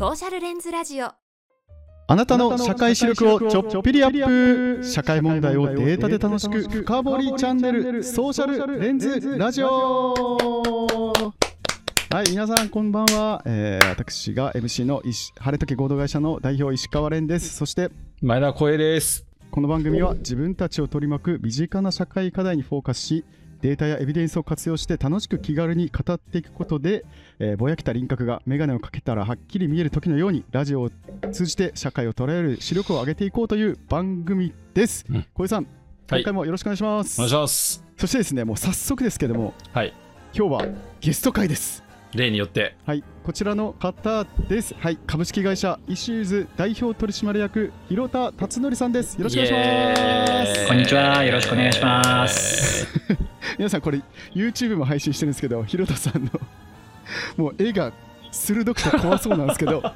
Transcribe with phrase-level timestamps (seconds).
[0.00, 1.12] ソーシャルレンズラジオ。
[2.06, 10.14] あなたの社会視力をちょっぴりアップ社会問題をデータで楽しく深掘りチャンネルソーシャルレンズラジオ。
[12.08, 17.54] はい皆さんこんばんは、えー、私が MC の石晴れ時合同会社の代表石川蓮です。
[17.54, 17.90] そして
[18.22, 19.26] 前田光栄です。
[19.50, 23.26] この番組は自分たちを取り巻く身近な社会課題にフォーカスし
[23.62, 27.04] データやエビデンスを活用して楽しく気軽に語っていくことで、
[27.38, 30.90] えーぼやけた輪郭が眼鏡をかけたらはっきり見える時のようにラジオを
[31.32, 35.04] 通じて社会を捉える視力を上げていこうという番組です。
[35.08, 35.66] うん小江さん、
[36.10, 37.20] 今回もよろしくお願いします。
[37.20, 37.84] お願いします。
[37.98, 39.92] そしてですね、もう早速ですけども、はい。
[40.34, 40.66] 今日は
[41.00, 41.82] ゲスト会です。
[42.14, 42.76] 例によって。
[42.86, 44.74] はい、こちらの方です。
[44.78, 49.16] はい、株式会社イシューズ代表取締役広田達則さんです。
[49.16, 50.66] よろしくお願いします。
[50.68, 52.86] こんにちはよろしくお願いします。
[53.58, 54.00] 皆さんこれ
[54.34, 56.30] YouTube も配信してるんですけど広田さんの
[57.36, 57.92] もう絵が
[58.30, 59.82] 鋭くて怖そうなんですけど。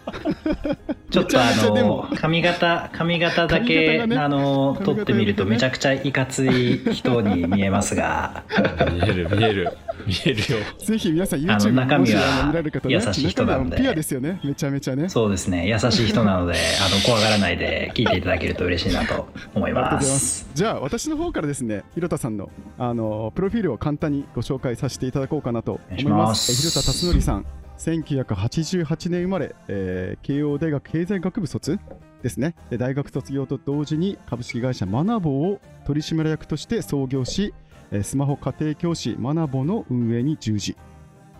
[1.10, 8.42] ちょっとあの髪型髪型だ髪け、ねあの髪型撮ってみるとねめちゃくちゃいかつい人に見えますが、
[8.90, 9.78] 見える、見える。
[10.06, 10.58] 見えるよ。
[10.78, 12.52] ぜひ皆さんあの YouTube 中身は
[12.88, 13.76] 優しい人なんで。
[13.76, 15.08] ピュアですよねめちゃめちゃね。
[15.08, 15.68] そうですね。
[15.68, 19.82] 優しい人なのであの怖がらないで聞いていただけると嬉しいなと思いま。
[19.92, 20.40] ます。
[20.40, 26.52] すじゃあ私の方からですね広田さんのあのプロフィールを簡単にご紹介させていただこうかなと思います。
[26.52, 27.46] え広田達則さん
[27.78, 31.78] 1988年生まれ、えー慶応大学経済学部卒
[32.22, 32.54] ですね。
[32.70, 37.52] で大学卒業と同時に株式会社マナボを取締役として創業し、
[37.90, 40.76] えースマホ家庭教師マナボの運営に従事。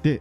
[0.03, 0.21] で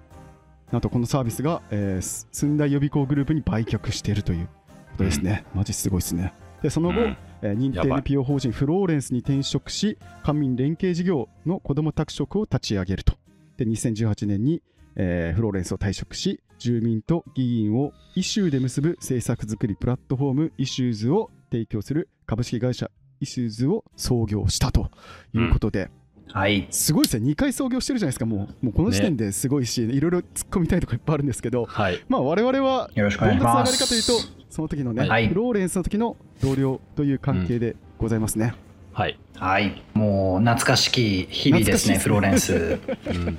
[0.72, 4.52] なんとこのサービスが、えーす寸大予備校グループに売却しているというこ
[5.00, 6.34] とですね、マジすごいですね。
[6.61, 7.17] でその後、うん。
[7.41, 13.16] えー認定 NPO 法人フローレンスに転職し官民連携事業の子ども宅食を立ち上げると。
[13.58, 14.61] で2018年に、
[14.95, 24.90] えーフローレンスを退職し住民と議員をイシューで結ぶ政策作りプラットフォームイシューズを提供する株式会社イシューズを創業したと
[25.34, 25.90] いうことで、
[26.31, 26.67] はい。
[26.72, 27.29] すごいですね。
[27.31, 28.25] 2回創業してるじゃないですか。
[28.25, 31.66] もうもうこの時点ですごいし、いろいろ突っ込みたいとこいっぱいあるんですけど。
[31.66, 32.03] はい。
[32.09, 34.13] まあ我々はよろしくおどんなつながりかというと
[34.50, 35.28] その時のね、はい。
[35.28, 38.56] フローレンスの時の同僚という関係でございますね、
[38.93, 39.17] はい。
[39.35, 42.53] はいもう懐かしき日々ですねフローレンス
[43.09, 43.37] うん。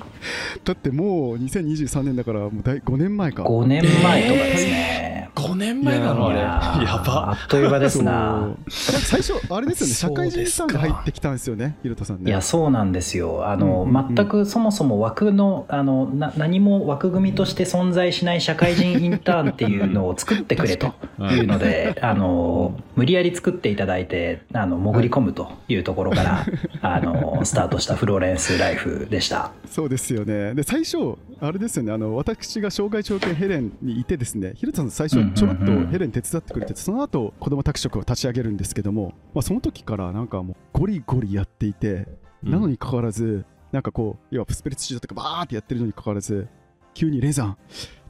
[0.64, 5.23] だってもう2023年だからもう大5年前か5年前とかですね。
[5.48, 6.28] 5年前なの？
[6.28, 6.38] あれ。
[6.38, 7.30] いやば。
[7.30, 8.48] あっという間ですな。
[8.68, 9.94] 最初あれですよね。
[9.94, 12.30] 社会人さんが入ってきたんですよねひろたさんね。
[12.30, 13.46] いやそうなんですよ。
[13.46, 14.14] あの、うんうんうん。
[14.14, 26.46] 全くそもそも枠のあのな何も枠組みとして存在しない社会人インターンっていうのを作ってくれというのであの無理やり作っていただいてあの潜り込むというところから、
[26.82, 29.50] あのスタートしたフローレンスライフでした。
[29.70, 30.54] そうですよね。
[30.54, 42.06] で最初あれですよねあの私が障害証券ヘレンにいてですねひろたさん最初ちょろっとヘレン手伝ってくれてその後子ども宅食を立ち上げるんですけども、まあ、その時からなんかもうゴリゴリやっていて
[42.44, 46.46] なのにかかわらず、なんかこう、要はスペリツ指導とかバーってやってるのにかかわらず、
[46.92, 47.56] 急に零さん、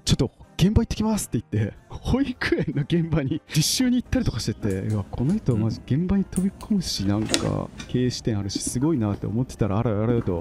[0.05, 10.41] ちょっと現場行ってきますって言って、保育園の現場に実習に行ったりとかしてて、うわこの人、マジ現場に飛び込むし、なんか経営視点あるし、すごいなって思ってたら、あらあらよと、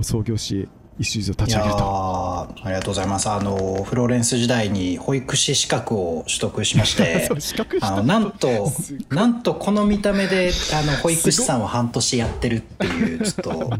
[0.00, 0.68] 創業し、
[0.98, 1.80] イシューズを立ち上げると。
[1.82, 3.28] ありがとうございます。
[3.28, 8.70] あのフローレンス時代に保育士資格を取得しまして そう資格したあのなんと
[9.10, 13.70] なんとこの見た目であの保育士さんを半年やってるっていうちょっと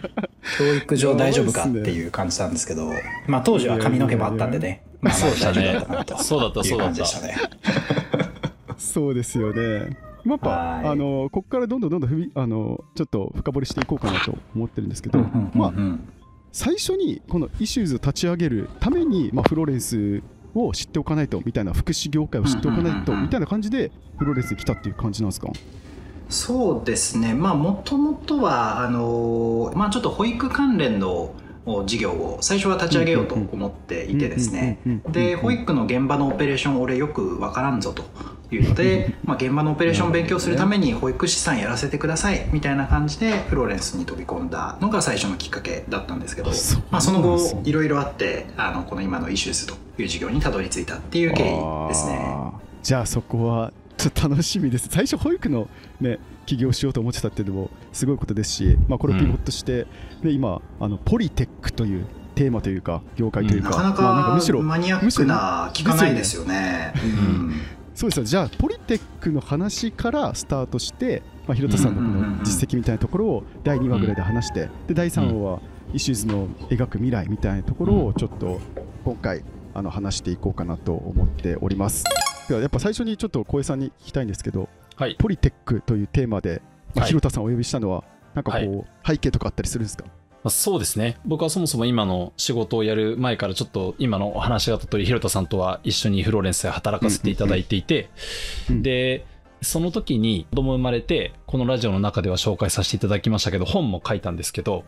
[0.58, 2.90] 教育上大丈夫かっていう感じなんですけど、
[3.26, 5.66] まあ当時は髪の毛もあったんでね、まあまあそうだね。
[5.68, 6.22] 大丈夫だったなと。
[6.22, 7.36] そうだったいう感じでしたね。
[8.78, 9.96] そうですよね。
[10.24, 10.84] まあ、やっはい。
[10.84, 15.18] ぱあのここからどんどんどんどん踏みあのちょっと深掘りしていこうかなと思ってるんですけど、
[15.54, 15.72] まあ
[16.54, 20.22] 最初にこのイシューズを立ち上げるために、まあ、フローレンス
[20.54, 25.48] を知っておかないとみたいな福祉業界を知っておかないとみたいな感じでフローレンスに来たっていう感じなんですか？
[26.28, 27.34] そうですね。
[27.34, 31.34] まあもともとはあのまあちょっと保育関連の
[31.86, 34.78] 事業を最初は立ち上げようと思っていてですね。
[35.08, 38.04] で保育の現場のオペレーション俺よくわからんぞと
[38.54, 46.50] いうので、まあ、現場のオペレーションを勉強するために保育士さんやらせてくださいみたいな感じでフローレンスに飛び込んだのが最初のきっかけだったんですけど
[46.90, 52.52] まあ、その後いろいろあってあのこの今のイシューズという事業にたどり着いたっていう経緯ですね。
[52.82, 54.88] じゃあそこはちょっと楽しみです。
[54.90, 55.68] 最初保育の
[56.00, 59.86] ね起業しようと思ってたっていうのもすごいことですし、まあ、これをピボットして、
[60.22, 66.92] で今あのポリテックというテーマというか業界というか、なかなまあ、なんかむしろマニアックな聞かないですよね。
[67.02, 67.54] うん
[67.94, 68.24] そうですよ。
[68.24, 75.60] じゃあポリテックの話からスタートして、まあ、広田さんのこの実績みたいなところを第2話ぐらいで話して、で第3話は
[75.92, 78.60] イシューズの描く未来みたいなところをちょっと
[79.04, 79.44] 今回
[79.74, 82.04] あの話していこうかなと思っております。
[82.48, 85.16] ではやっぱ最初にちょっと小江さんに聞きたいんですけどはい。
[85.18, 86.62] ポリテックというテーマで、
[86.94, 87.08] まあ、はい。
[87.08, 88.02] 広田さんをお呼びしたのは
[88.34, 90.04] なんかこう、は背景とかあったりするんですか？
[90.44, 91.16] まあ、そうですね。
[91.24, 98.10] 僕はそもそも今の仕事をやる前からちょっと今のお話があった通り、広田さんとは一緒にフローレンスで働かせていただいていて、
[98.68, 98.82] うん。
[98.82, 99.24] で、
[99.62, 104.84] その時に子供生まれて、このラジオの中では紹介させていただきましたけど、本も書いたんですけど、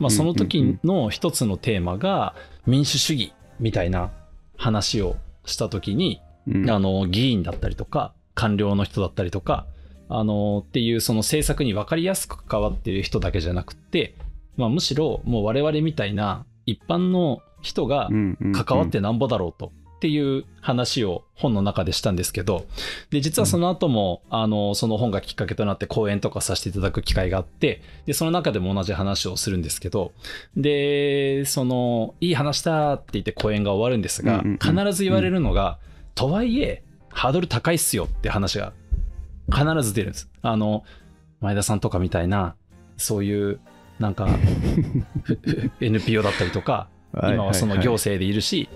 [0.00, 2.34] まあ、その時の一つのテーマが
[2.66, 4.10] 民主主義みたいな
[4.56, 5.14] 話を
[5.44, 6.68] した時に、うん。
[6.68, 9.66] あの、議員だったりとか、官僚の人だったりとか、
[10.08, 14.16] あの、っていうその政策に分かりやすく関わっている人だけじゃなくて、
[14.56, 18.08] まあむしろもう我々みたいな一般の人が
[18.52, 19.72] 関わってなんぼだろうと。
[19.96, 22.66] っていう話を本の中でしたんですけど、
[23.08, 30.12] で、実はその後も、あの、その本がきっかけとなって講演とかさせていただく機会があって、で、その中でも同じ話をするんですけど、
[30.54, 35.78] で、その、いい話だって言って講演が終わるんですが、必ず言われるのが、
[36.14, 38.74] とはいえ、ハードル高いっすよって話が
[39.50, 40.30] 必ず出るんです。
[40.42, 40.84] あの、
[41.40, 42.54] 前田さんとかみたいな、
[42.98, 43.60] そういう、
[43.98, 44.28] なんか、
[45.80, 48.68] NPO だったりとか、今はその行政でいるし、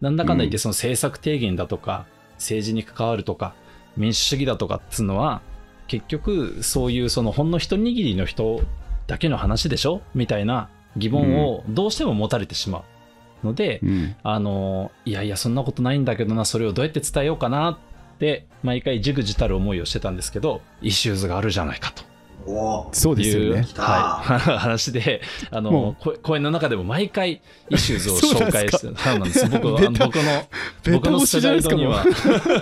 [0.00, 3.54] なんだかんだ言ってその政策提言だとか、政治に関わるとか、
[3.96, 5.42] 民主主義だとかっつうのは、
[5.88, 8.62] 結局そういうそのほんの一握りの人
[9.06, 10.00] だけの話でしょ？
[10.14, 12.84] みたいな疑問をどうしても持たれてしま
[13.42, 14.16] うので、うん。
[14.22, 17.78] あの、いやいやそんなことないんだけどな、それをどうやって伝えようかなっ
[18.18, 22.04] て、毎回忸怩たる思いをしてたんですけど、イシューズがあるじゃないかと。
[22.46, 29.48] おそうですよね、いう、はい、 話で、あもの、こ講演の中でも毎回イシューズを紹介して、そうなんです。
[29.48, 30.44] 僕は、僕の、
[30.92, 32.04] 僕のスライドには、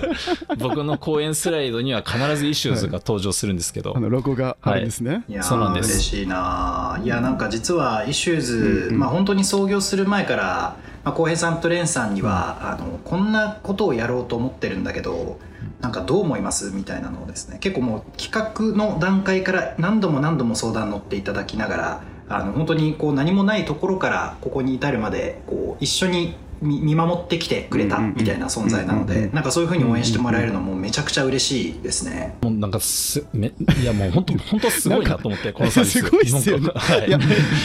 [0.59, 5.35] 僕の講演スライドには必ずイシューズが登場するんですけど、あのロゴがあるんですね、い。
[5.35, 5.91] やーそうなんです。
[5.93, 7.05] 嬉しいなー。
[7.05, 8.99] いやなんか実はイシューズ、うんうん。
[8.99, 15.38] まあ本当に創業する前からまあ浩平さんとレンさんには、あのこんなことをやろうと思ってるんだけど
[15.81, 16.71] なんかどう思います？
[16.71, 32.37] みたいなのをですね結構もう企画の段階から何度も何度も相談乗っていただきながらあの本当にこう何もないところからここに至るまでこう一緒に見見守ってきてくれたみたいな存在なのでなんかそういうふうに応援してもらえるのもめちゃくちゃ嬉しいですね。
[32.43, 33.50] もうなんかす、め
[33.81, 35.99] いやもう本当、 本当すごいなと思って、 このサービス。
[36.00, 36.71] すごいっすよね。
[37.06, 37.09] い。
[37.09, 37.19] いや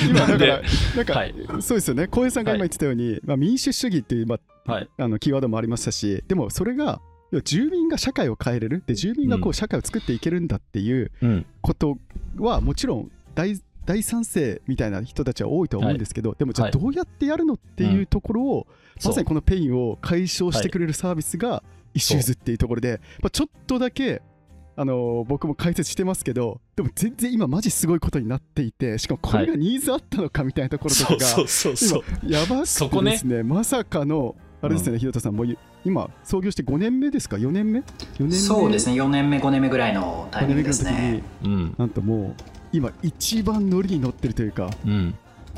[0.10, 0.62] 今だからで
[0.96, 1.36] なんか、はい。
[1.60, 2.08] そうですよね。
[2.08, 4.90] 小江さんが今言ってたように、まあ、民主主義っていう、まあはい。
[4.98, 7.02] あのキーワードもありましたしでもそれが
[7.42, 8.84] 住民が社会を変えれる。
[8.86, 9.54] で住民がこううん。
[9.54, 11.46] 社会を作っていけるんだっていううん。
[11.62, 11.98] こと
[12.38, 16.72] はもちろん大大賛成みたいな人たちは多いとは思うんですけど、でもじゃあはい。
[16.72, 18.68] どうやってやるのっていうところを、
[19.00, 24.22] そうまさにこのペインを解消してくれるサービスがイシューズっていうところで、まあ、ちょっとだけ
[24.78, 32.04] あのー僕も解説してますけどでも全然今マジすごいことになっていてしかもこれがニーズあったのかみたいなところとかが、そうそうそうそう。
[32.24, 33.44] 今やばくてですね。
[33.44, 34.36] まさかの
[34.66, 37.84] あれですね、ひろたさんもう今創業して5年目ですか？4年目 ?4
[38.20, 38.36] 年目？
[38.36, 38.96] そうですね。
[38.96, 41.24] 4年目5年目ぐらいのタイミングですね。
[41.44, 41.76] うん。
[41.78, 45.16] なんともう今一番ノリに乗ってるというかうん。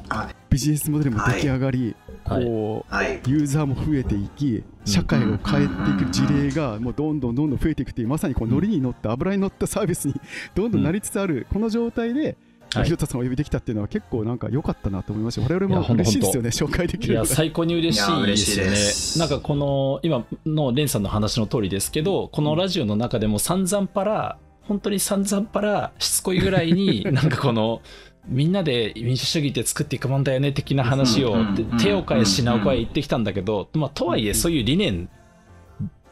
[0.09, 1.95] はいビジネスモデルも出来上がり、
[2.25, 2.45] はい。
[2.45, 3.21] こうはい。
[3.27, 5.73] ユーザーも増えていき社会を変えて
[6.03, 10.15] いく事例がもうどんどんどんどん増えていくというまさにこうノリに乗った油に乗ったサービスに
[10.55, 12.37] どんどんなりつつあるこの状態で
[12.73, 12.85] はい。
[12.85, 17.35] ひろたさんをお呼びできたっていうのは結構なんか良かったなと思いました我々も嬉しいですよね紹介できいや、るのが。
[17.35, 18.09] 最高に嬉しいです。
[18.11, 19.19] よいや嬉しいねです。
[19.19, 27.81] なんかこの、今のレンさんの話の通りですけど、このラジオの中でも散々パラ、本当に散々パラ、しつこいぐらいに、 なんかこの、
[28.27, 31.37] みんなで民主主義って作っていくもんだよね的な話を
[31.79, 35.09] 手を変え品を変え言ってきたんだけど、まあ、とはいえそういう理念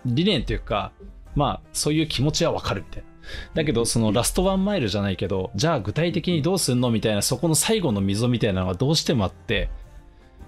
[0.05, 0.93] 理念というか
[1.35, 3.09] まあそういう気持ちはわかるみたいな
[3.53, 9.69] だけどそのラストワンマイルじゃないけどじゃあ具体的にどうすんのみたいなそこの最後の溝みたいなのがどうしてもあって。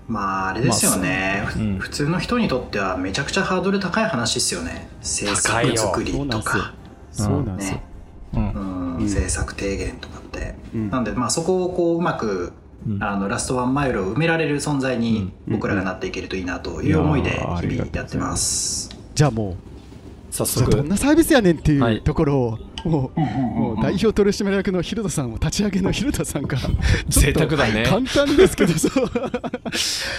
[0.07, 1.79] まああれですよね、まあうん。
[1.79, 4.87] 普通の人にとってはめちゃくちゃハードル高い話ですよね。
[4.99, 5.75] 政高いよ。
[5.75, 6.73] 策作りとか。
[7.11, 7.75] そうなんですよ。
[7.75, 7.83] ね
[8.33, 8.95] うんうん。
[8.95, 9.03] うん。
[9.03, 10.89] 政策提言とかって、うん。
[10.89, 12.53] なんでまあそこをこううまく
[12.87, 13.03] うん。
[13.03, 15.53] あのラストワンマイルを埋められる存在にうん。
[15.55, 18.89] 僕らがなっていけるといいなという思いで日々やってます。
[19.13, 19.55] じゃあもう
[20.31, 21.95] 早じゃあどん速なサービスやねんってはい。
[21.95, 27.85] いうところをもうもう代表取締役の広田さんを立ち上げの広田さんが ちょっと贅沢だね。
[27.87, 29.11] 簡単ですけどそう。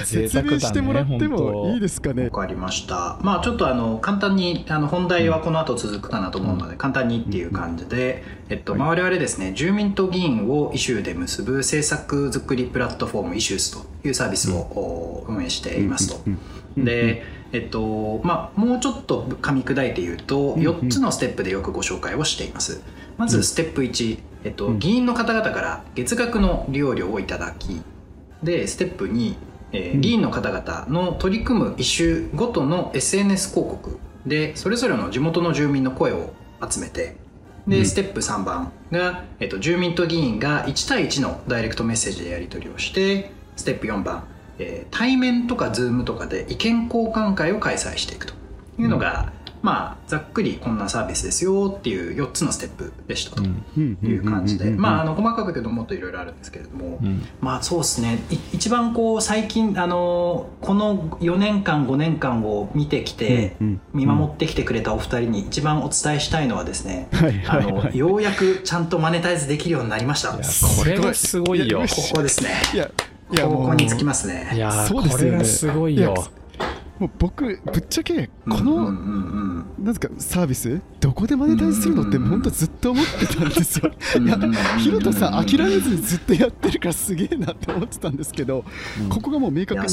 [0.04, 2.24] 贅 説明してもらってもいいですかね？
[2.24, 3.18] わかりました。
[3.22, 16.20] まあちょっとあの簡単にあの本題はこの後続くかなと思うので、簡単にっていう感じで、えっと、まあ我々ですね住民と議員をイシューで結ぶ政策作りプラットフォームイシュースというサービスをお運営していますと。
[16.26, 16.38] うん
[16.76, 16.84] うん。
[16.84, 17.22] で、
[17.52, 20.66] えっとまあ、もうちょっと噛み砕いて言うとうんうん。
[20.66, 22.82] 4つのステップでよくご紹介をしています。
[23.16, 24.78] まずステップ1、えっとうん。
[24.78, 27.80] 議員の方々から月額の利用料をいただき
[28.42, 29.36] でステップ2
[29.72, 33.98] えー議員の方々の取り組むイシューごとの SNS 広告。
[34.26, 36.32] でそれぞれの地元の住民の声を
[36.68, 37.16] 集めて。
[37.66, 37.86] で、うん。
[37.86, 44.24] ステップ3番が、えっと、住民と議員が1対1のダイレクトメッセージでやり取りをしてステップ4番、
[44.58, 48.34] えー対面とかズームとかで意見交換会を開催していくと
[48.78, 53.42] いうのが、まあざっくりこんなサービスですよっていう4つのステップでしたと。
[53.42, 53.46] う
[53.80, 53.98] ん。
[54.02, 57.26] いう感じで、まあ、あの細かく言うともっといろいろあるんですけれども、うん。
[57.40, 58.18] まあそうですね。
[58.30, 63.56] い一番こう最近あのこの4年間5年間を見てきて、
[63.92, 67.44] 見守ってきてくれたお二人に一番お伝えしたいのはですね、はい。
[67.46, 70.30] あのようやくちゃんとマネタイズできるようになりました。
[70.32, 70.38] こ
[70.78, 71.64] これがすごいよ。
[71.66, 72.50] いやこですね。
[72.74, 72.90] いや
[73.30, 73.68] いやこもう。
[73.68, 74.50] こにつきますね。
[74.54, 75.26] いやーそうですよね。
[75.26, 76.14] これがすごいよ
[76.98, 83.92] もう僕ぶっちゃけこの、うんなんですかサービスどこでマネタイズするのって本当ずっと思ってたんですよ。
[84.16, 84.38] うんいや
[84.78, 88.64] ヒロトさん諦めずにずっとやってるからすげえなって思ってたんですけど、
[89.00, 89.08] うん。
[89.08, 89.88] ここがもう明い確にバ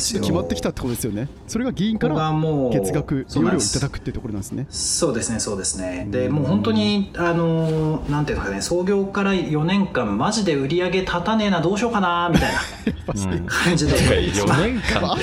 [0.00, 1.28] チッと決まってきたってことですよね。
[1.46, 2.30] それが議員から
[2.70, 3.58] 月額そうなんです。
[3.58, 4.66] 料料をいただくっていうところなんですね。
[4.68, 6.06] そうですねそうですね。
[6.10, 6.32] でうん。
[6.34, 12.60] もう本当にあのーなんていうのかね創業から4年間マジで売り上げ立たねえなどうしようかなみたいな
[13.32, 13.46] うん。
[13.46, 13.92] 感じで。
[13.94, 15.16] 4 年間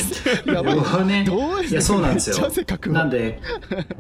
[1.22, 2.38] ってやばい4年どういやそうなんですよ。
[2.88, 3.40] なんで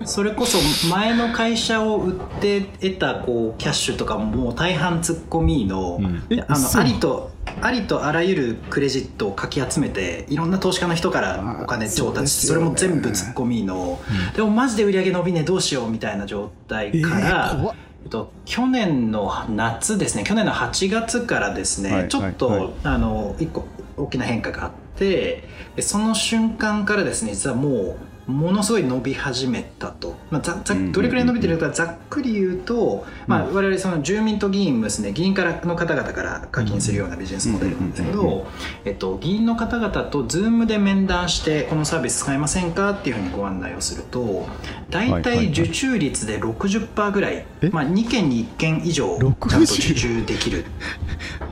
[0.06, 0.58] それこそ
[0.90, 6.24] 前の会社を売って得たこうキャッシュとかももう大半ツッコミの,、うん。
[6.30, 14.00] えあのありとありとあらゆるクレジットをかき集めていろんな投資家の人からお金調達してそ,、れも全部ツッコミの、
[14.36, 18.10] でもマジで売り上げ伸びねえどうしようみたいな状態えから、えっ。
[18.10, 23.66] と、去年の夏ですね去年の8月からですね、はいちょっと、はいはいあの一個
[23.98, 25.44] 大きな変化があってで
[25.80, 38.48] その瞬間からですね実はもうものすごい伸び始めたと、まあ、ざざうんどれくらい伸びてるかざっくり言うと、まあ、我々その住民と議員もですね議員からの方々から課金するようなビジネスモデルなんですけど、
[38.86, 44.48] えっと、議員の方々と Zoom で面談してこのサービス使いませんかっていうふうにご案内をすると
[44.90, 45.52] 大はいはいはい。
[45.52, 47.70] 体受注率で60%ぐらい、え？
[47.70, 50.66] まあ、2件に1件以上60ちゃんと受注できる。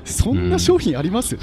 [0.05, 1.39] そんな商品あります、い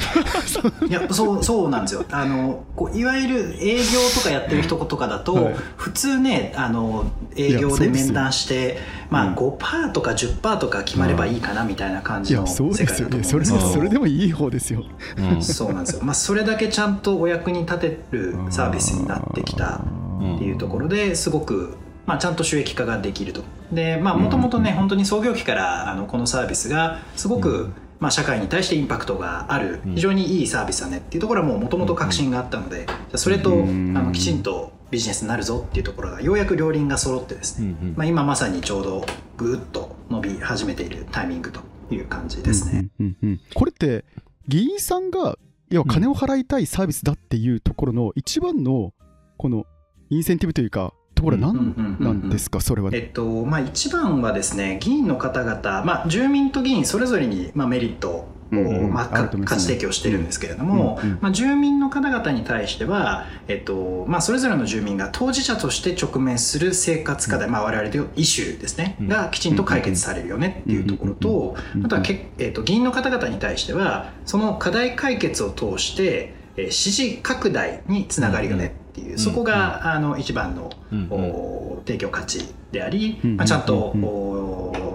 [0.90, 2.04] やそうそうなんですよ。
[2.10, 3.82] あのこういわゆる営業
[4.14, 5.54] とかやってる人とかだと、はい。
[5.76, 8.78] 普通ねあの営業で面談して
[9.10, 9.34] まあ、うん。
[9.34, 13.38] 5%とか10%とか決まればいいかなみたいな感いじのやそう世界だと思うんですよ。
[13.40, 14.84] ねそれですけどそれでもいい方ですよ。
[15.16, 15.42] うん。
[15.42, 23.42] そうなんですよ、まあ、それだけちゃんとお役に立てるサービスになってきたっていうところですごく、まあ、ちゃんと収益化ができると。
[23.72, 33.92] でまあもともとね本当に創業期からあのこのサービスがすごく、まあ、社会に対してインパクトがあるうん非常にいいサービスだねっていうところはもともと確信があったのでそれとあうん。
[33.94, 37.94] のきちんとビジネスになるぞっていうところがようやく両輪が揃ってですね、うんうん。
[37.96, 42.88] まあ、今まさにちょうどぐーっと伸び始めているタイミングという感じですね。
[43.00, 44.04] うんうんうんこれって
[44.48, 45.38] 議員さんが
[45.70, 48.92] 要は金を払いたいサービスだっていうところの一番の
[49.36, 49.64] この
[50.08, 52.60] インセンティブというかところは何なんですか？
[52.60, 52.90] それは。
[52.92, 69.08] えっとまあ、一番はですね議員の方々、まあ、住民と議員それぞれに、まあ、メリットを、まあ、価値提供してるんですけれども、まあ、住民の方々に対しては、えっとまあ、それぞれの住民が当事者として直面する生活課題、まあ、我々でいうイシューですね、うん。
[69.08, 79.18] がきちんと解決されるよねっていうところと、うんあとはけ、えっと、議員の方々に対してはその課題解決を通して、えー支持拡大につながるよねっていう、うん。
[79.18, 80.70] そこが、あの一番の
[81.10, 83.36] お提供価値であり、うん。
[83.36, 84.04] まあ、ちゃんとうん。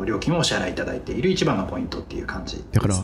[0.01, 2.69] お料金をお支払いいただいている一番のポイントっていう感じですね。
[2.73, 2.95] だから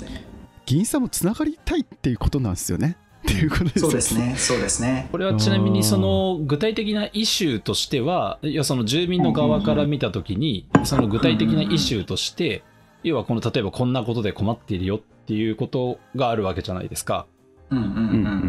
[0.66, 2.98] 議員さんもつながりたいっていうことなんですよね。
[3.22, 3.82] っていうことですよ。
[3.82, 5.08] そうですね、そうですね。
[5.12, 12.64] これはちなみにその具体的なイシューとしてはいやその住民の側から見たときにその具体的なイシューとして
[13.04, 17.28] 要はこの例えばこんなことで困っているよっていうことがあるわけじゃないですか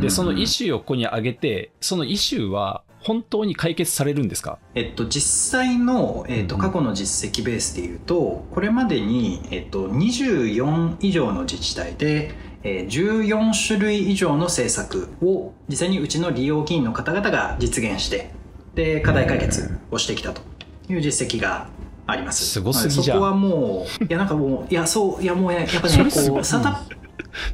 [0.00, 4.58] でそのイシューをここに上げてそのイシューは本当に解決されるんですか？
[4.74, 12.34] えっと、実際の、えっと、うん過去の実績ベースでいうと、これまでに、えっと、24以上の自治体で、
[12.64, 18.30] えー14種類以上の政策を実際にうちの利用議員の方々が実現して
[18.74, 20.42] で課題解決をしてきたと
[20.88, 21.68] いう実績が
[22.06, 22.44] あります。
[22.44, 23.20] すごすぎじゃん。
[23.20, 26.96] はいそこはもういやなんかもういやそういやもうややっぱねこうスタートアップ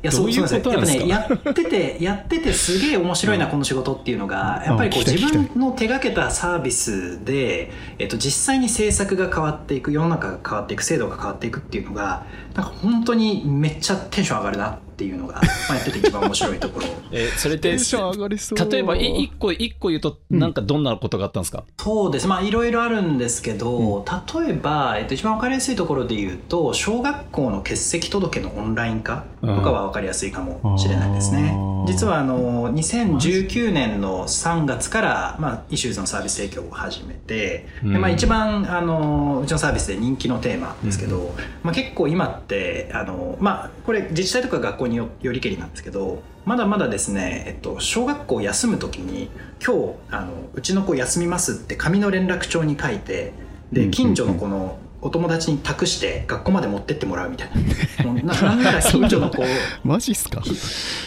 [0.03, 16.87] いやどういうことなんですかやっぱねやっててやっててすげえ面白いな、この仕事っていうのがやっぱりこう自分の手がけたサービスで、えっと、実際に政策が変わっていく世の中が変わっていく制度が変わっていくっていうのがなんか本当にめっちゃテンション上がるなっっていうのが、まあ、やってて一番面白いところ。
[17.11, 22.29] えそれって例えばい一個一個言うとなんかどんなことがあったんですか、そうです。
[22.29, 24.05] まあいろいろあるんですけど、
[24.37, 49.31] 例えば、えっと、一番分かりやすいところで言うと小学校の欠席届のオンライン化とかは分かりやすいかもしれないですね、うん実はあの2019年の3月から、まあ、 issues のサービス提供を始めて、でまあ、うん一番あのうちのサービスで人気のテーマですけど、まあ、結構今ってあの、まあ、これ自治体とか学校によよりけりなんですけどまだまだですね、えっと、小学校休む時に
[49.65, 57.51] 今日あのうちの子休みますって紙の連絡帳に書いてうんで近所の子のお友達に託して学校まで持ってってもらうみたい
[57.99, 58.11] な。
[58.11, 59.45] もうななんなら 近所の子
[59.85, 60.43] マジっすか？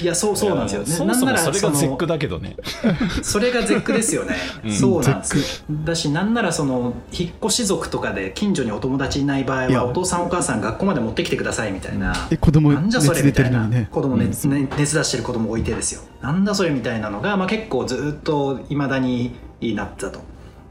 [0.01, 2.55] いやそうそうなんですよ、ね、そもそもなんならのそれが絶句だけどね。
[3.23, 4.71] それが絶句ですよね、うん。
[4.71, 12.13] そうなんですだしなんならその引っ越し族とかで近所にお友達いない場合はお父さんお母さん学校まで持ってきてくださいみたいな。
[12.29, 13.87] え子供なんじゃそれみ熱出てたいなね。
[13.91, 16.01] 子供熱,、ね熱出してる子供置いてですよ。
[16.21, 20.19] なんだそれみたいなのが、まあ、結構ずっといまだになってたと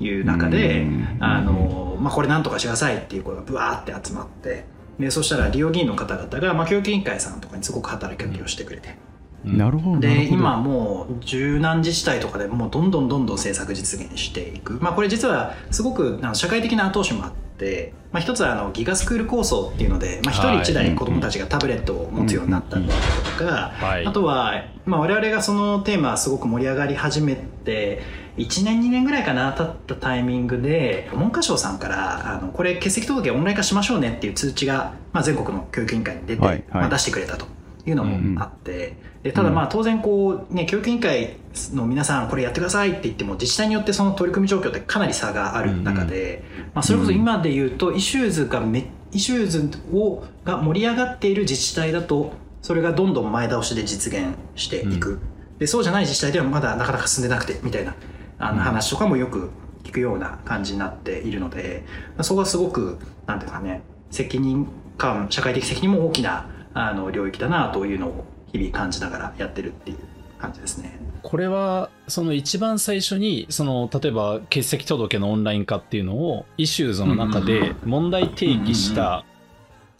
[0.00, 1.16] いう中でうん。
[1.20, 4.64] あの、まあ、これなんとかしてくださいっていう声がブワーって集まって
[4.98, 8.96] でそしたら利用議員の方々が、まあ、教育委員会さんとかにすごく働きかけをしてくれて、
[9.44, 22.94] なるほどで今もう十何自治体とかでもうどんどんどんどん政策実現していく、まあ、これ実はすごくあの社会的な後押しもあって、まあ、一つはあのギガスクール構想っていうので、まあ、一人一台子どもたちがタブレットを持つようになったりだ
[23.38, 24.06] とか、はい。
[24.06, 28.02] あとは、まあ、我々がそのテーマすごく盛り上がり始めて
[28.36, 36.64] 1年2年ぐらいかな経ったタイミングで文科省さんからあのこれ欠席届オンライン化しましょうねっていう通知が、まあ、全国の教育委員会に出て、はいはい。
[36.72, 37.46] まあ、出してくれたと
[37.86, 41.36] いうのもあって、でただまあ当然こう、ね、教育委員会
[41.72, 55.20] の皆さんこれやってくださいって言っても自治体によってその取り組み状況ってかなり差がある中で、まあ、それこそ今で言うと issues がめ issues をが盛り上がっている自治体だとそれがどんどん前倒しで実現していく、
[55.58, 57.94] でそうじゃない自治体ではまだなかなか進んでなくてみたいな
[58.38, 59.50] あの話とかもよく
[59.84, 61.84] 聞くような感じになっているので、
[62.16, 64.66] まあそこはすごくなんていうかね責任
[64.98, 69.98] 感社会的責任も大きなあの領域だなというのを日々感じながらやってるっていう
[70.38, 70.98] 感じですね。
[71.22, 79.24] これはその一番最初にその例えば欠席届のオンライン化っていうのを issues の中で問題提起した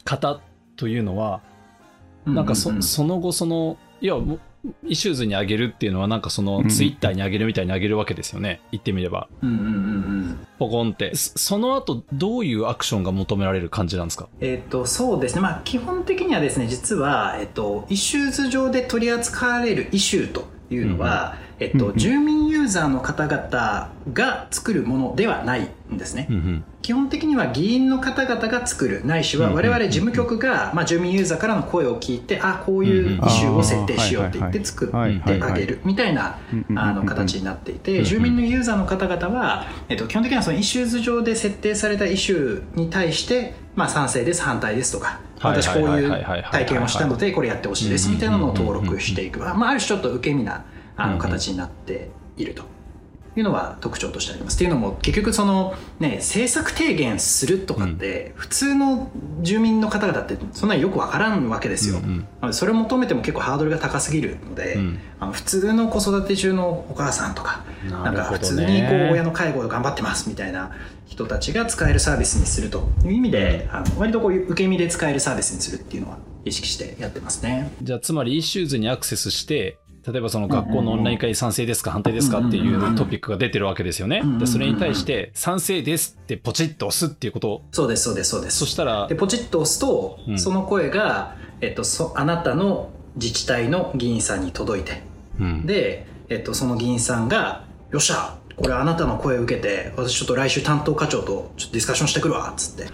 [0.05, 0.41] 方
[0.77, 1.41] というのは
[2.27, 2.71] なんかそ,、
[3.05, 4.15] の後そのいや
[4.87, 6.69] issues に上げるっていうのはなんかそのうん。
[6.69, 8.61] ツイッターに上げるみたいに上げるわけですよね。
[8.73, 9.29] 言ってみれば。
[9.43, 10.47] うんうんうんうん。
[10.59, 14.29] ポコンってそその後どういうアクションが求められる感じなんですか？
[14.41, 15.41] えっ、とそうですね。
[15.41, 21.97] まあ基本的にはですね実は、えっと issues 上で取り扱われるイシューというのは、えっとうんうん。
[21.97, 26.27] 住民ユーザーの方々が作るものではないんですね。
[26.31, 34.97] うん基本的には議員の方々が作るないしはうん我々事務局が、まあ、住民ユーザーからの声を聞いてあこういうイシューを設定しようって言って作って
[35.42, 36.38] あげるみたいな
[36.77, 46.11] あの形になっていうんて住民のユーザーの方々は、えっと、基本的にはその issues 上で設定されたイシューに対して、まあ、賛成です反対ですとかはい私こういう
[46.53, 50.64] 体験をしたのでこれやってほしいですみたいなのを登録していく、まあ、ある種ちょっと受け身な
[50.97, 52.77] あの形になっていると。
[53.37, 54.55] いうのは特徴としてあります。
[54.55, 59.11] っていうのも結局そのね政策提言するとかって普通の
[59.43, 61.99] 住民の方々ってそんなによくわからんわけですよ。
[61.99, 70.73] うんなのでそれを求めても結構ハードルが高すぎるので、うんあの普通の子育て中のお母さんとかななんか普通にこう親の介護を頑張ってますみたいな
[71.07, 77.71] 人たちが使えるサービスにするという意味で、あの割とこう受け身で使えるサービスにするっていうのは意識してやってますね。
[77.83, 84.23] じゃあつまり issues にアクセスして例えばその学校のオンライン化に賛成ですか反対ですかっていうトピックが出てるわけですよね。
[84.38, 87.62] でそれに対して賛成ですってポチッと押すっていうこと。
[87.73, 88.59] そうですそうですそうです。
[88.59, 90.38] そしたらでポチッと押すと、うん。
[90.38, 95.03] その声が、えっと、そあなたの自治体の議員さんに届いて。
[95.40, 95.66] うん。
[95.66, 102.85] で、えっと、その議員さんが「よっしゃこれあなたの声を受けて私ちょっと来週担当課長とちょっとディスカッションしてくるわ」っつって。
[102.87, 102.90] で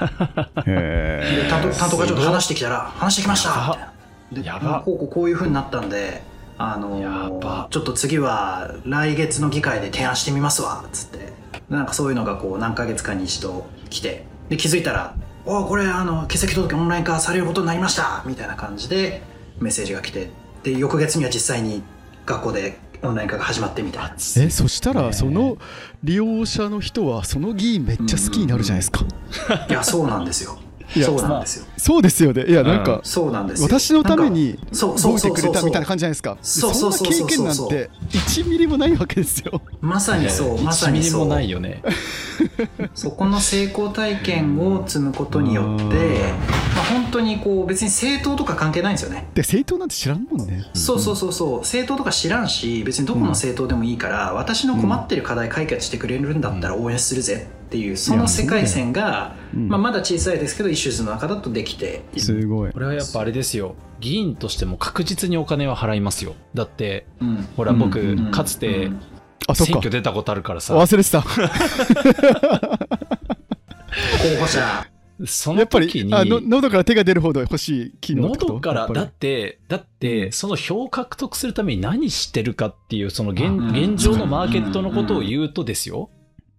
[0.67, 3.51] へ担当担当課長と話してきたら「話してきました」
[4.33, 4.43] みたいな。
[4.43, 4.83] でやば。
[4.83, 6.32] こうこうこういうふうになったんで。
[6.65, 11.33] あのちょっと次は来月の議会で提案してみますわっつって。
[11.69, 14.25] なんかそういうのがこう何ヶ月かに一度来て。
[14.49, 15.15] で気づいたら
[15.47, 19.23] 「おこれあの欠席届オンライン化されることになりました」みたいな感じで
[19.61, 20.31] メッセージが来て。
[20.63, 21.83] で翌月には実際に
[22.25, 24.15] 学校でオンライン化が始まってみたいな。
[24.15, 25.57] えそしたらその
[26.05, 29.05] 利用者の人はその議員めっちゃ好きになるじゃないですか、
[29.69, 30.57] いやそうなんですよ
[30.89, 31.67] そうなんですよ。
[31.77, 32.45] そうですよね。
[32.47, 33.69] いやなんか、そうなんですよ。
[33.69, 36.39] 私のためにそうそ動いてくうそうそうれたみたいな感じじゃないですか。
[36.43, 39.63] そうそうそうそうそんな経験なんて1ミリもないわけですよ。
[39.81, 41.29] まさにそう、まさ1ミリもにそう。
[41.29, 41.83] ないよね。
[42.95, 45.91] そこの成功体験を積むことによって、うん。
[45.91, 49.29] まあ、本当にこう別に政党とか関係ないんですよね。
[49.35, 50.65] で政党なんて知らんもんね。
[50.75, 51.59] そうそうそうそう。
[51.61, 57.47] 政党とか知らんし別にどこの政党でもいいから、私の困ってる課題解決してくれるんだったら応援するぜ。
[57.62, 62.21] っていうその世界線が、うんまあ、まだ小さいですけど issues の中だとできている。
[62.21, 62.73] すごい。
[62.73, 63.75] これはやっぱあれですよ。
[63.99, 66.35] 議員としても確実にお金は払いますよ。
[66.53, 67.49] だって、うん。
[67.57, 68.91] ほら僕、うんかつて
[69.55, 71.23] 選挙出たことあるからさ、忘れてた。
[71.23, 71.29] 候
[74.39, 74.87] 補者。
[75.25, 83.71] そやっぱりの時に、あの喉から手が出るほど欲しい機能喉からだってだってその票を獲得するために何してるかっていうその現うん。
[83.71, 86.11] 現状のマーケットのことを言うとですよ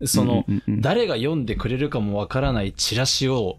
[0.05, 3.57] そのうんうんうん誰が読んでくれるかもわからないチラシを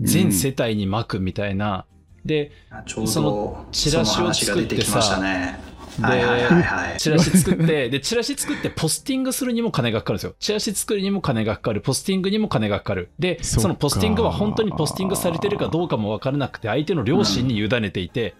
[0.00, 1.84] 全世帯に巻くみたいな。
[2.24, 2.52] で
[2.86, 5.58] ちょうそどのチラシをその話が出てきましたね。
[5.98, 6.98] ではいはいはいはい。
[6.98, 10.34] チラシ作ってでチラシ作ってポスティングするにも金がかかるんですよ。
[10.38, 11.80] チラシ作るにも金がかかる。
[11.80, 13.10] ポスティングにも金がかかる。
[13.18, 13.60] でそっか。
[13.62, 18.36] そのポスティングは本当にポスティングされてるかどうかもわからなくて相手の良心に委ねていて、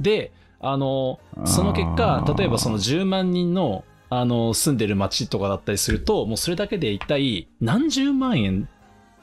[0.00, 8.68] であのその結果例えばその10万人のあの住んでる町とかだったりするともうそれだけで一体何十万円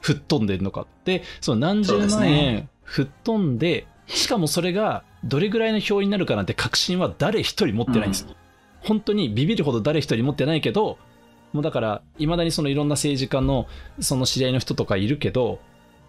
[0.00, 8.28] 吹っ飛んでるのかでその何十万円ね吹っ飛んでしかもそれがどれぐらいの票になるかなんて確信は誰一人持ってないんです、
[8.80, 10.98] 本当にビビるほど誰一人持ってないけど
[11.52, 13.66] もうだからいまだにそのいろんな政治家の
[13.98, 15.58] その知り合いの人とかいるけど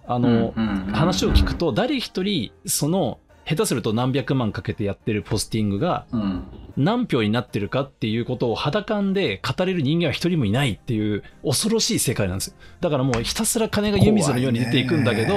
[0.05, 0.93] あの、うんうんうん。
[0.93, 6.43] 話を聞くと誰一人その下手すると何百万かけてやってるポスティングがうん
[6.77, 12.47] 何票になってるかっていうことを肌感で語れる人間は一人もいないっていう恐ろしい世界なんです。
[12.49, 15.35] よだからもうひたすら金が湯水のように出ていくんだけど、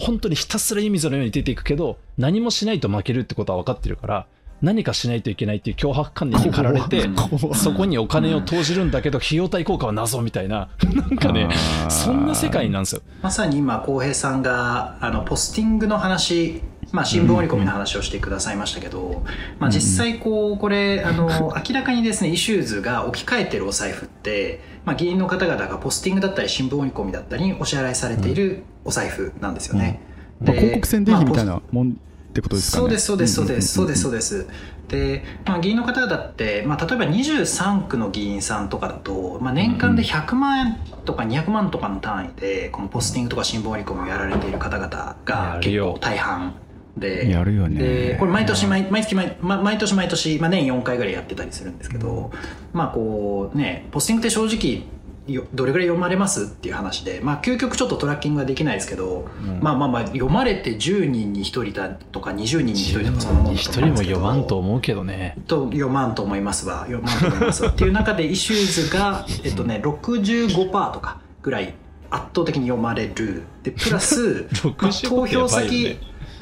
[0.00, 4.26] 本当にひたすら湯水のように出ていくけど何もしないと負けるってことは分かってるから
[4.60, 7.08] 何かしないといけないっていう強迫観念に駆られて
[7.54, 10.68] そこにお金を投じるんだけど費用対効果は謎みたいな。
[10.94, 11.48] なんかね
[11.88, 13.02] そんな世界なんですよ。
[13.22, 16.62] まさに今浩平さんがあのポスティングの話、
[16.92, 19.24] まあ、新聞折り込みの話をしてくださいましたけど、
[19.58, 30.00] まあ、実際こうこれあの明らかにですね issues が置き換えてるお財布って、まあ、議員の方々がポスティングだったり新聞折り込みだったりにお支払いされているお財布なんですよね。
[30.40, 31.92] まあ広告宣伝費みたいまあなもんっ
[32.34, 32.80] てことですかね。
[32.80, 34.46] そうですそうですそうですそうですそうでです。
[34.88, 46.54] で、まあ、議員の方々って、まあ、例えば23区の議員さんとかだと、まあ、年間で100万円とか200万とかの単位でこのポスティングとか新聞折り込みをやられている方々やが結構大半
[46.96, 47.80] でやるよね。
[47.80, 52.30] でこれ毎年毎毎月毎ま毎年毎年、まあ、年4回ぐらいやってたりするんですけど、
[52.72, 54.84] まあこうねポスティングって正直
[55.26, 59.60] よどれぐらい読まれますっていう話で、まあ、究極ちょっとトラッキングはできないですけど、うん。
[59.60, 64.18] まあまあまあ読まれて10人に1人だとか20人に1人とかそんなもんだ一と思うんですけど。
[64.18, 65.36] 人も読まんと思うけどね。
[65.46, 66.86] と読まんと思いますわ。
[66.86, 67.70] 読まんと思いますわ。
[67.70, 71.74] っていう中で issues が、えっとね、65%とかぐらい
[72.10, 73.44] 圧倒的に読まれる。
[73.62, 75.98] でプラス、 まあ、投票先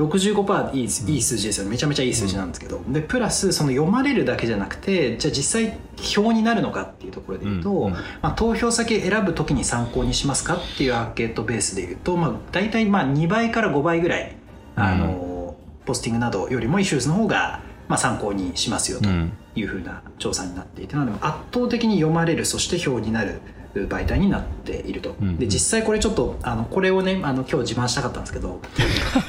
[0.07, 1.71] 65%いいいい数字ですよね。
[1.71, 7.93] めちゃめちゃいい数字なんですけど、でプラスその読まれるだけじゃなくてじゃあ実際票になるのかっていうところで言うと、うんうん。
[7.93, 14.37] まあ、投票先選ぶ時に参考にしますかっていうアンケートベースで言うと、まあ、大体まあ2倍から5倍ぐらい
[14.77, 19.33] あの、ポスティングなどよりもイシューズの方がまあ参考にしますよとうん。
[19.57, 23.41] いうふうな調査になっていてなので圧倒的に読まれるそして票になる
[23.75, 25.37] 媒体になっていると、うんうん。
[25.39, 28.61] で実際これちょっとあのこれをねあの今日自慢したかったんですけど。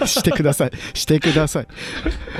[0.05, 0.71] してください。
[0.93, 1.65] してください。
[1.65, 1.71] こ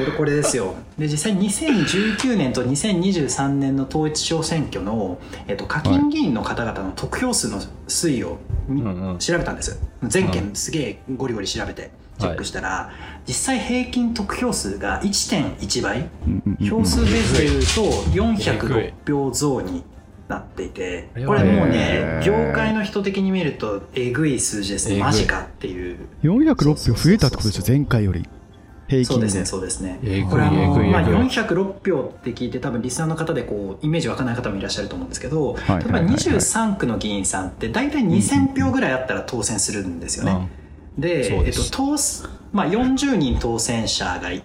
[0.06, 0.76] れこれですよ。
[0.98, 8.38] で実際2019年と2023年の統一地方選挙の、えっと、課金議員の方々の得票数の推移を
[8.68, 9.18] みうんうん。
[9.20, 9.80] 調べたんです。
[10.04, 12.92] 全件すげえゴリゴリ調べてチェックしたら、
[13.28, 16.10] 実際平均得票数が1.1倍。
[16.26, 19.84] うんうんうん票数ベースでいうとえぐい406票増に
[20.32, 24.89] なっていてこれもうね業界の人的に見るとえぐい数字です。
[24.89, 25.98] ねマジかっていう。
[26.24, 28.28] 406票増えたってことですよ前回より。
[28.88, 29.06] 平均で。
[29.06, 30.28] そうですねそうですね。
[30.30, 31.28] これあのまあ、えぐいえぐい。
[31.28, 36.15] 406票って聞いて多分リスナーの方でこうイメージ湧かない方もいらっしゃると思うんですけど、はい例えばはいはい。
[36.15, 40.50] 23区の議員さんって大体2000票ぐらいあったら当選するんですよね。
[40.98, 41.72] でえっとそうです。
[41.72, 44.44] 当すまあ、40人当選者がい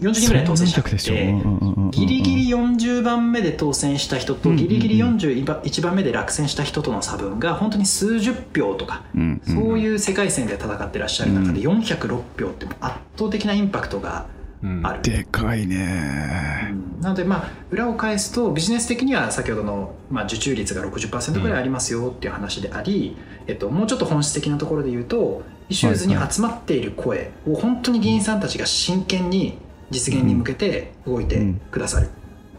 [0.00, 14.26] 40人ぐらい当選しょ、てうんうんうんうんギリギリ40番目で当選した人とうんギリギリ41番目で落選した人との差分が本当に数十票とかうんうんそういう世界線で戦ってらっしゃる中で406票って圧倒的なインパクトが
[14.64, 15.02] うんある。
[15.02, 16.74] でかいね。
[17.00, 29.58] なのでまあ裏を返すとビジネス的には先ほどの、まあ、受注率が60%ぐらいありますよっていう話であり、えっと、もうちょっと本質的なところで言うとイシューズに集まっている声を本当に議員さんたちが真剣に
[29.90, 32.08] 実現に向けて動いてくださる、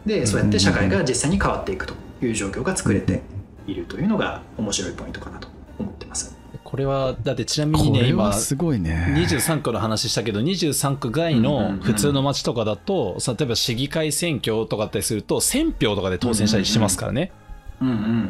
[0.05, 3.21] でそうやって社会が実際に変わっていくという状況が作れて
[3.67, 5.47] いるというのが面白いポイントかなと
[5.79, 6.35] 思ってます。
[6.63, 9.13] これはだってちなみこにね今れはすごいね。
[9.17, 17.31] 23区の話したけど23区外の普通の町とかだと、例えば市議会選挙とかだったりすると1000票とかで当選したりしますからね、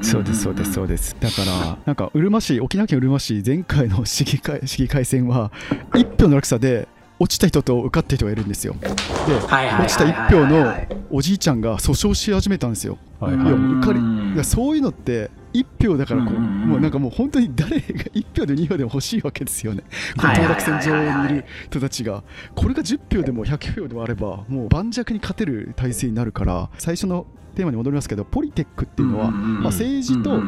[0.02, 1.16] そうですそうですそうです。
[1.20, 5.52] だからなんかうるま市沖縄県うるま市前回の市議会市議会選は
[5.92, 6.88] 1票の落差で
[7.20, 8.76] 落ちた人と受かった人がいるんですよ。
[8.82, 9.86] ではいはいはいはいはい。
[9.86, 12.98] 落ちた1票のおじいちゃんが訴訟し始めたんですよ。
[13.20, 13.38] はいい。
[13.38, 14.34] やもう受かりうん。
[14.34, 16.70] いやそういうのって1票だからこう、うんうんうん。
[16.70, 19.84] もうなんかもう本当に誰が1票で2票でも欲しいわけですよね、
[20.18, 22.24] このはいはい当落はいはい線上にいる人たちが、
[22.56, 27.26] これが10票でも100票でもあれば、もう盤石に勝てる体制になるから、最初の
[27.56, 30.42] テーマに戻りますけど、ポリテックっていうのは、まあ、政治と、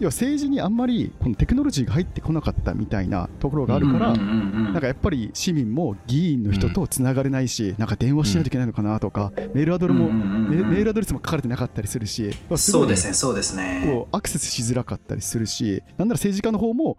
[0.00, 13.82] 要は政治にあんまりこのテクノロジーが入ってこなかったみたいなところがあるから、なんかやっぱり市民も議員の人とつながれないし、なんか電話しないといけないのかなとか、メールアドレも、メメールアドレスも書かれてなかったりするし、まあすごいうそですねそうですね。
[13.86, 16.96] こうアクセスしづらかったりするし、なんなら政治家の方も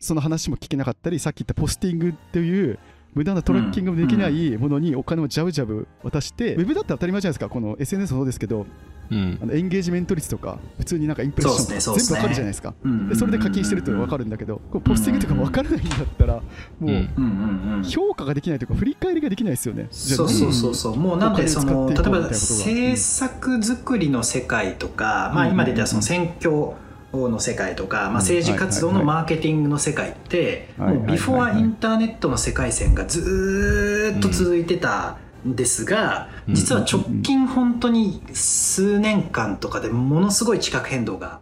[0.00, 2.78] その話も聞けなかったり、さっき言ったポスティングっていう
[3.14, 8.66] 無駄なトラッキングもできないものにお金をジャブジャブ渡して、ウェブだって当たり前じゃないですか、この SNS もそうですけど、
[9.12, 9.38] うん。
[9.42, 12.74] あのエンゲージメント率とか、普通になんかインプレッションとかそうですね全部わかるじゃないですか。
[12.82, 13.08] うん。
[13.08, 16.42] でそれで課金してるって分かるんだけど、こうポスティングとか分からないんだったら、も
[16.80, 17.74] ううんうんうん。
[17.76, 19.88] うん評価ができないというか、振り返りができないですよね。
[19.90, 20.96] そうそうそうそう。
[20.96, 25.52] もうなんでその例えば政策作りの世界とか、まあ、うん。
[25.52, 26.74] 今で言ったらその選挙
[27.12, 41.40] の世界とか、まあ、政治活動のマーケティングの世界ってはいもうビフォーインターネットの世界線がずーっと続いてたんですがうん実は直近本当に数年間とかでものすごい地殻変動が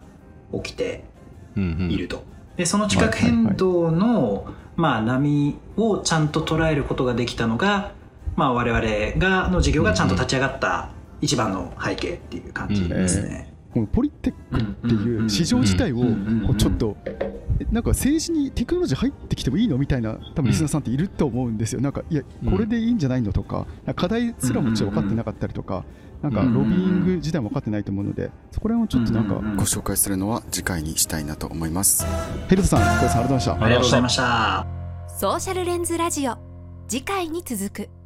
[0.53, 1.05] 起きて
[1.57, 2.25] いると。
[2.57, 7.93] でその地殻変動の、まあ、波をちゃんと捉えることができたのが、
[8.37, 10.91] まあ、我々がの事業がちゃんと立ち上がった
[11.23, 13.50] 一番の背景っていう感じですね。
[13.73, 16.97] このポリテックっていう市場自体をこうちょっと
[17.71, 21.81] なんか政治にテクノロジー入ってきてもいいのみたいな多分リスナーさんっていると思うんですよ。
[21.81, 25.85] なんかいやこれでいいんじゃないのとか課題すらもちろん分かってなかったりとか
[26.23, 32.05] なんかロビーング自体も分かってないと思うのでそこら辺をちょっとなんかご紹介するのは次回にしたいなと思います。
[32.49, 33.69] ヘルトさん小林さんありがとうございましたあ。
[33.69, 34.67] りがとうございました。
[35.19, 36.39] ソーシャルレンズラジオ
[36.89, 38.00] 次回に続く